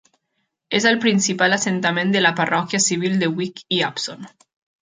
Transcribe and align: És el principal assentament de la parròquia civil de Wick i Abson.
És 0.77 0.87
el 0.91 0.97
principal 1.03 1.57
assentament 1.59 2.15
de 2.17 2.23
la 2.27 2.33
parròquia 2.41 2.83
civil 2.89 3.23
de 3.25 3.33
Wick 3.37 3.65
i 3.79 3.83
Abson. 3.93 4.31